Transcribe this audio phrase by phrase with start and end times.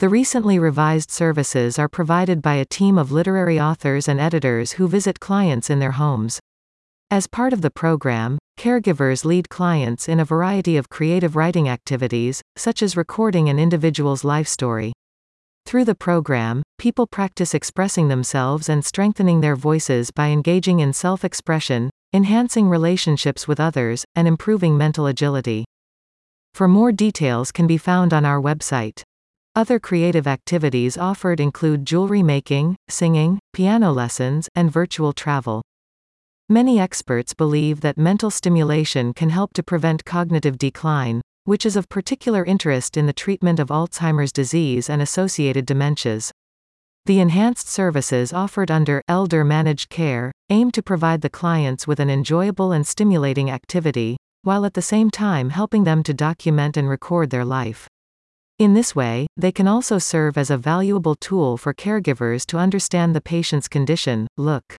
[0.00, 4.86] The recently revised services are provided by a team of literary authors and editors who
[4.86, 6.38] visit clients in their homes.
[7.10, 12.42] As part of the program, caregivers lead clients in a variety of creative writing activities,
[12.54, 14.92] such as recording an individual's life story.
[15.66, 21.24] Through the program, people practice expressing themselves and strengthening their voices by engaging in self
[21.24, 25.64] expression, enhancing relationships with others, and improving mental agility.
[26.54, 29.02] For more details can be found on our website.
[29.58, 35.62] Other creative activities offered include jewelry making, singing, piano lessons, and virtual travel.
[36.48, 41.88] Many experts believe that mental stimulation can help to prevent cognitive decline, which is of
[41.88, 46.30] particular interest in the treatment of Alzheimer's disease and associated dementias.
[47.06, 52.10] The enhanced services offered under Elder Managed Care aim to provide the clients with an
[52.10, 57.30] enjoyable and stimulating activity, while at the same time helping them to document and record
[57.30, 57.88] their life.
[58.58, 63.14] In this way, they can also serve as a valuable tool for caregivers to understand
[63.14, 64.74] the patient's condition, look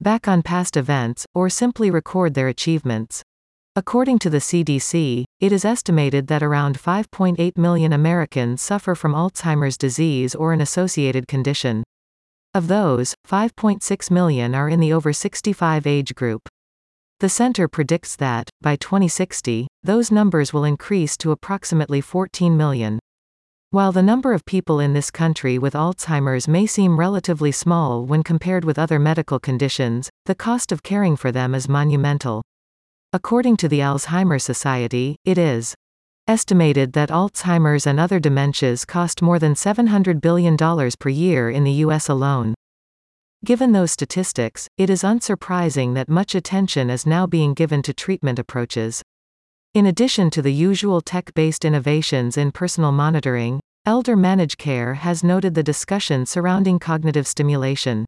[0.00, 3.24] back on past events, or simply record their achievements.
[3.74, 9.76] According to the CDC, it is estimated that around 5.8 million Americans suffer from Alzheimer's
[9.76, 11.82] disease or an associated condition.
[12.54, 16.48] Of those, 5.6 million are in the over 65 age group.
[17.20, 22.98] The center predicts that, by 2060, those numbers will increase to approximately 14 million.
[23.70, 28.22] While the number of people in this country with Alzheimer's may seem relatively small when
[28.22, 32.42] compared with other medical conditions, the cost of caring for them is monumental.
[33.12, 35.74] According to the Alzheimer's Society, it is
[36.26, 41.78] estimated that Alzheimer's and other dementias cost more than $700 billion per year in the
[41.84, 42.08] U.S.
[42.08, 42.54] alone.
[43.44, 48.38] Given those statistics, it is unsurprising that much attention is now being given to treatment
[48.38, 49.02] approaches.
[49.74, 55.54] In addition to the usual tech-based innovations in personal monitoring, Elder Managed Care has noted
[55.54, 58.06] the discussion surrounding cognitive stimulation.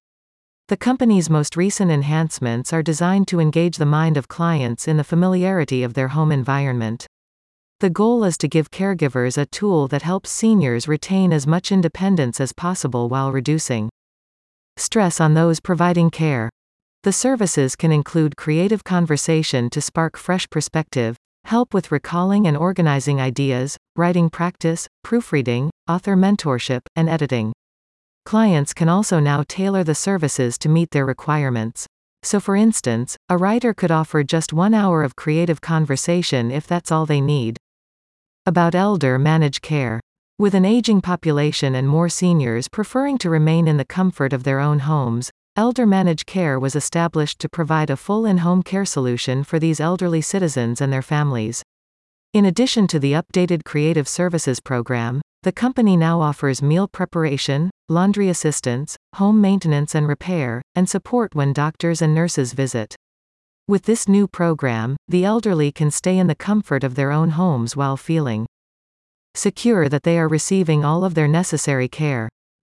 [0.69, 5.05] The company's most recent enhancements are designed to engage the mind of clients in the
[5.05, 7.07] familiarity of their home environment.
[7.81, 12.41] The goal is to give caregivers a tool that helps seniors retain as much independence
[12.41, 13.91] as possible while reducing
[14.77, 16.51] stress on those providing care.
[17.03, 23.21] The services can include creative conversation to spark fresh perspective, help with recalling and organizing
[23.21, 27.53] ideas, writing practice, proofreading, author mentorship, and editing.
[28.25, 31.87] Clients can also now tailor the services to meet their requirements.
[32.25, 36.91] So for instance, a writer could offer just one hour of creative conversation if that's
[36.91, 37.57] all they need.
[38.45, 40.01] About elder managed care.
[40.39, 44.61] With an aging population and more seniors preferring to remain in the comfort of their
[44.61, 49.59] own homes, Elder Managed Care was established to provide a full in-home care solution for
[49.59, 51.63] these elderly citizens and their families.
[52.35, 58.29] In addition to the updated Creative Services program, the company now offers meal preparation, laundry
[58.29, 62.95] assistance, home maintenance and repair, and support when doctors and nurses visit.
[63.67, 67.75] With this new program, the elderly can stay in the comfort of their own homes
[67.75, 68.45] while feeling
[69.37, 72.29] secure that they are receiving all of their necessary care.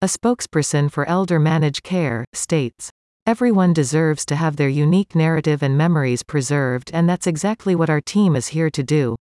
[0.01, 2.91] A spokesperson for Elder Managed Care states,
[3.27, 7.99] Everyone deserves to have their unique narrative and memories preserved, and that's exactly what our
[7.99, 9.17] team is here to do.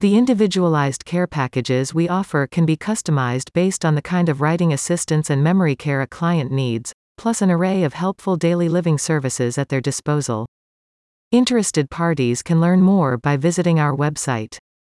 [0.00, 4.72] The individualized care packages we offer can be customized based on the kind of writing
[4.72, 9.56] assistance and memory care a client needs, plus an array of helpful daily living services
[9.56, 10.46] at their disposal.
[11.30, 14.58] Interested parties can learn more by visiting our website.